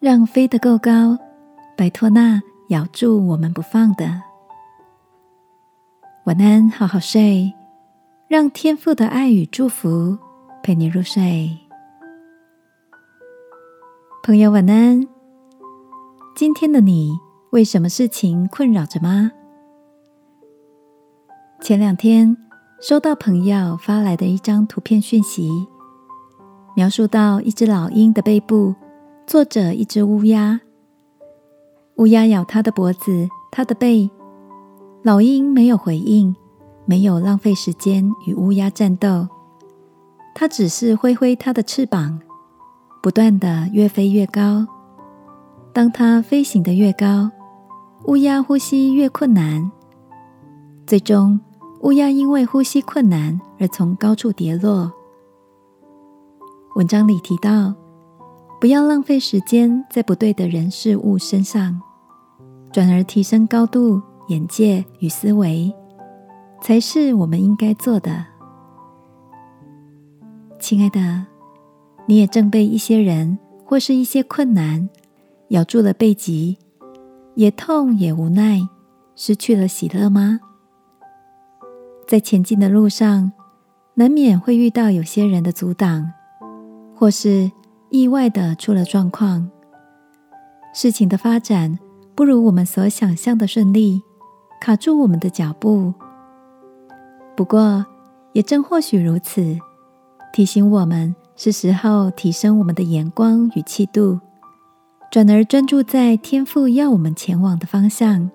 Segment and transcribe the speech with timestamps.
[0.00, 1.18] 让飞得够高，
[1.76, 2.40] 摆脱那
[2.70, 4.22] 咬住我们不放的。
[6.24, 7.52] 晚安，好好睡，
[8.26, 10.16] 让天父的爱与祝福
[10.62, 11.54] 陪你入睡。
[14.22, 15.06] 朋友，晚安。
[16.34, 17.18] 今天的你
[17.50, 19.30] 为什么事情困扰着吗？
[21.60, 22.34] 前两天
[22.80, 25.50] 收到朋友发来的一张图片讯息，
[26.74, 28.74] 描述到一只老鹰的背部。
[29.30, 30.60] 坐着一只乌鸦，
[31.98, 34.10] 乌鸦咬它的脖子、它的背，
[35.04, 36.34] 老鹰没有回应，
[36.84, 39.28] 没有浪费时间与乌鸦战斗，
[40.34, 42.18] 它只是挥挥它的翅膀，
[43.00, 44.66] 不断的越飞越高。
[45.72, 47.30] 当它飞行的越高，
[48.06, 49.70] 乌鸦呼吸越困难，
[50.88, 51.38] 最终
[51.82, 54.92] 乌鸦因为呼吸困难而从高处跌落。
[56.74, 57.79] 文章里提到。
[58.60, 61.80] 不要浪费时间在不对的人事物身上，
[62.70, 65.74] 转而提升高度、眼界与思维，
[66.60, 68.26] 才是我们应该做的。
[70.58, 71.24] 亲爱的，
[72.04, 74.86] 你也正被一些人或是一些困难
[75.48, 76.58] 咬住了背脊，
[77.36, 78.60] 也痛也无奈，
[79.16, 80.38] 失去了喜乐吗？
[82.06, 83.32] 在前进的路上，
[83.94, 86.12] 难免会遇到有些人的阻挡，
[86.94, 87.50] 或是。
[87.90, 89.50] 意外的出了状况，
[90.72, 91.78] 事情的发展
[92.14, 94.00] 不如我们所想象的顺利，
[94.60, 95.92] 卡住我们的脚步。
[97.36, 97.84] 不过，
[98.32, 99.58] 也正或许如此，
[100.32, 104.20] 提醒我们是时候提升我们的眼光与气度，
[105.10, 108.30] 转而专注在天赋要我们前往的方向。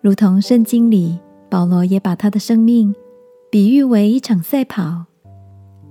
[0.00, 2.94] 如同圣经里保罗也把他的生命
[3.50, 5.04] 比喻为一场赛跑。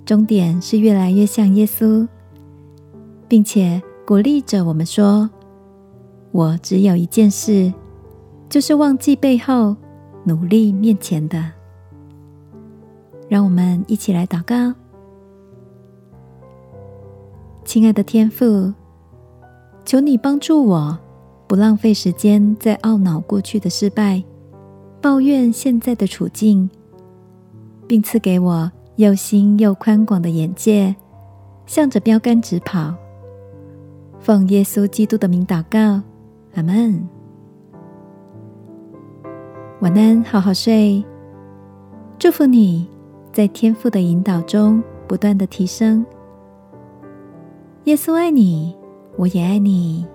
[0.06, 2.08] 终点是越来越像耶稣，
[3.28, 5.30] 并且鼓励着我们说
[6.32, 7.74] ：“我只有一件事，
[8.50, 9.76] 就是忘记背后，
[10.26, 11.52] 努力面前的。”
[13.30, 14.74] 让我们一起来祷告，
[17.64, 18.74] 亲爱的天父，
[19.86, 21.00] 求你帮助我，
[21.48, 24.22] 不浪费时间在懊恼过去的失败，
[25.02, 26.70] 抱怨现在的处境，
[27.88, 28.70] 并赐给我。
[28.98, 30.96] 又新又宽广的眼界，
[31.66, 32.94] 向着标杆直跑。
[34.20, 36.02] 奉耶稣基督的名祷告，
[36.54, 37.08] 阿门。
[39.82, 41.04] 晚安，好好睡。
[42.20, 42.88] 祝福你
[43.34, 46.06] 在天父的引导中不断的提升。
[47.86, 48.76] 耶稣爱你，
[49.18, 50.06] 我也爱你。